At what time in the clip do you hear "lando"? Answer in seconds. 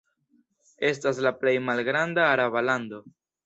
2.69-3.07